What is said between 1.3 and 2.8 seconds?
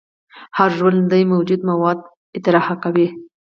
موجود مواد اطراح